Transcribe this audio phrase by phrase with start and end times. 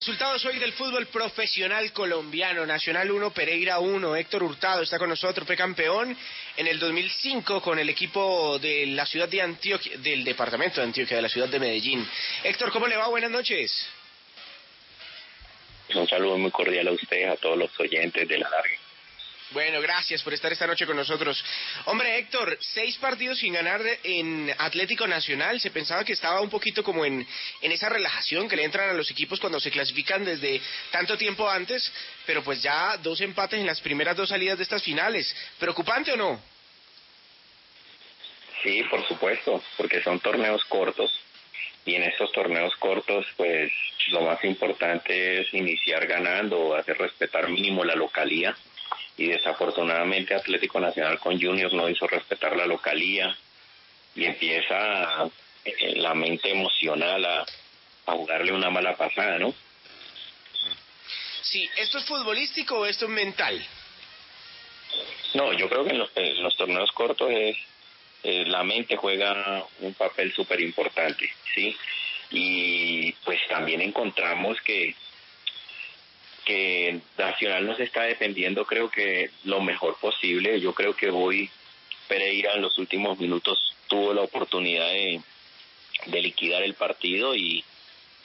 [0.00, 2.64] Resultados hoy del fútbol profesional colombiano.
[2.64, 4.14] Nacional 1, Pereira 1.
[4.14, 5.44] Héctor Hurtado está con nosotros.
[5.44, 6.16] Fue campeón
[6.56, 11.16] en el 2005 con el equipo de la ciudad de Antioquia, del departamento de Antioquia,
[11.16, 12.08] de la ciudad de Medellín.
[12.44, 13.08] Héctor, ¿cómo le va?
[13.08, 13.88] Buenas noches.
[15.96, 18.87] Un saludo muy cordial a ustedes, a todos los oyentes de la larga.
[19.50, 21.42] Bueno, gracias por estar esta noche con nosotros.
[21.86, 25.58] Hombre, Héctor, seis partidos sin ganar en Atlético Nacional.
[25.58, 27.26] Se pensaba que estaba un poquito como en,
[27.62, 31.48] en esa relajación que le entran a los equipos cuando se clasifican desde tanto tiempo
[31.48, 31.90] antes,
[32.26, 35.34] pero pues ya dos empates en las primeras dos salidas de estas finales.
[35.58, 36.42] ¿Preocupante o no?
[38.62, 41.10] Sí, por supuesto, porque son torneos cortos
[41.86, 43.72] y en esos torneos cortos pues
[44.08, 48.54] lo más importante es iniciar ganando hacer respetar mínimo la localía
[49.18, 53.36] y desafortunadamente Atlético Nacional con Junior no hizo respetar la localía
[54.14, 55.28] y empieza
[55.64, 57.44] eh, la mente emocional a,
[58.06, 59.52] a jugarle una mala pasada, ¿no?
[61.42, 63.66] Sí, ¿esto es futbolístico o esto es mental?
[65.34, 67.56] No, yo creo que en los, en los torneos cortos es
[68.22, 71.76] eh, la mente juega un papel súper importante, ¿sí?
[72.30, 74.94] Y pues también encontramos que
[76.48, 80.58] que Nacional nos está defendiendo creo que lo mejor posible.
[80.60, 81.50] Yo creo que hoy
[82.08, 85.20] Pereira en los últimos minutos tuvo la oportunidad de,
[86.06, 87.62] liquidar el partido y,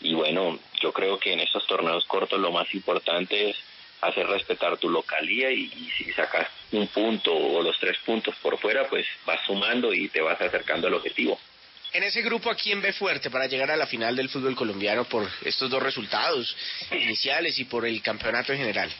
[0.00, 3.56] y bueno, yo creo que en esos torneos cortos lo más importante es
[4.02, 8.56] hacer respetar tu localía y, y, si sacas un punto o los tres puntos por
[8.56, 11.40] fuera, pues vas sumando y te vas acercando al objetivo.
[11.92, 15.04] En ese grupo, ¿a quién ve fuerte para llegar a la final del fútbol colombiano
[15.04, 16.56] por estos dos resultados
[16.90, 18.90] iniciales y por el campeonato en general?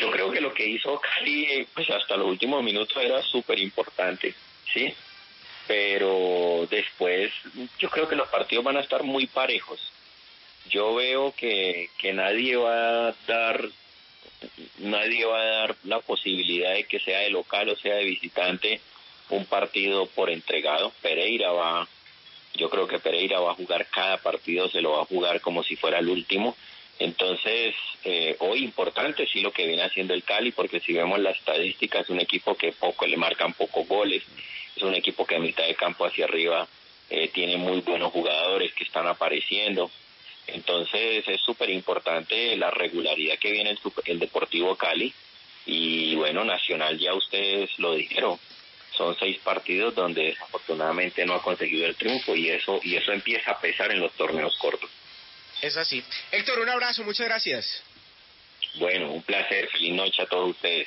[0.00, 4.34] Yo creo que lo que hizo Cali, pues hasta los últimos minutos era súper importante,
[4.72, 4.92] ¿sí?
[5.68, 7.32] Pero después,
[7.78, 9.80] yo creo que los partidos van a estar muy parejos.
[10.70, 13.64] Yo veo que, que nadie va a dar
[14.78, 18.80] nadie va a dar la posibilidad de que sea de local o sea de visitante
[19.36, 20.92] un partido por entregado.
[21.02, 21.88] Pereira va,
[22.54, 25.62] yo creo que Pereira va a jugar cada partido, se lo va a jugar como
[25.62, 26.56] si fuera el último.
[26.98, 27.74] Entonces,
[28.04, 32.02] eh, hoy importante sí lo que viene haciendo el Cali, porque si vemos las estadísticas,
[32.02, 34.22] es un equipo que poco le marcan pocos goles,
[34.76, 36.68] es un equipo que a mitad de campo hacia arriba
[37.08, 39.90] eh, tiene muy buenos jugadores que están apareciendo.
[40.46, 45.12] Entonces es súper importante la regularidad que viene el, el Deportivo Cali
[45.66, 48.38] y bueno, Nacional ya ustedes lo dijeron,
[49.00, 53.52] son seis partidos donde desafortunadamente no ha conseguido el triunfo y eso y eso empieza
[53.52, 54.90] a pesar en los torneos cortos.
[55.62, 56.04] Es así.
[56.30, 57.82] Héctor, un abrazo, muchas gracias.
[58.74, 60.86] Bueno, un placer, feliz noche a todos ustedes.